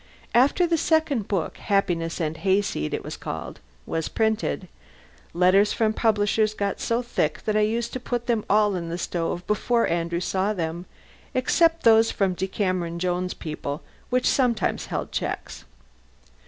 [0.33, 4.67] After the second book ("Happiness and Hayseed" it was called) was printed,
[5.31, 8.97] letters from publishers got so thick that I used to put them all in the
[8.97, 10.87] stove before Andrew saw them
[11.35, 15.65] except those from the Decameron Jones people, which sometimes held checks.